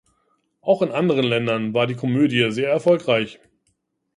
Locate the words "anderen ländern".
0.89-1.75